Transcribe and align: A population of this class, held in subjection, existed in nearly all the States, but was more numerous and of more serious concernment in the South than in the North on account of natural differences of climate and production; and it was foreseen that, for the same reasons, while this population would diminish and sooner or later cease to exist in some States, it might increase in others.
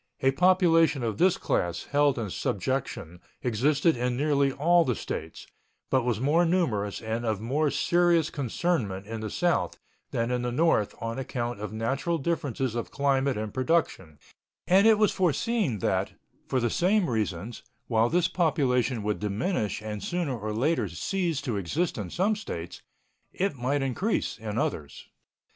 A 0.21 0.31
population 0.31 1.03
of 1.03 1.19
this 1.19 1.37
class, 1.37 1.83
held 1.91 2.17
in 2.17 2.31
subjection, 2.31 3.21
existed 3.43 3.95
in 3.95 4.17
nearly 4.17 4.51
all 4.51 4.83
the 4.83 4.95
States, 4.95 5.45
but 5.91 6.01
was 6.03 6.19
more 6.19 6.43
numerous 6.43 7.01
and 7.03 7.23
of 7.23 7.39
more 7.39 7.69
serious 7.69 8.31
concernment 8.31 9.05
in 9.05 9.21
the 9.21 9.29
South 9.29 9.77
than 10.09 10.31
in 10.31 10.41
the 10.41 10.51
North 10.51 10.95
on 10.99 11.19
account 11.19 11.59
of 11.61 11.71
natural 11.71 12.17
differences 12.17 12.73
of 12.73 12.89
climate 12.89 13.37
and 13.37 13.53
production; 13.53 14.17
and 14.65 14.87
it 14.87 14.97
was 14.97 15.11
foreseen 15.11 15.77
that, 15.85 16.13
for 16.47 16.59
the 16.59 16.71
same 16.71 17.07
reasons, 17.07 17.61
while 17.85 18.09
this 18.09 18.27
population 18.27 19.03
would 19.03 19.19
diminish 19.19 19.83
and 19.83 20.01
sooner 20.01 20.35
or 20.35 20.51
later 20.51 20.89
cease 20.89 21.41
to 21.43 21.57
exist 21.57 21.95
in 21.99 22.09
some 22.09 22.35
States, 22.35 22.81
it 23.31 23.55
might 23.55 23.83
increase 23.83 24.39
in 24.39 24.57
others. 24.57 25.09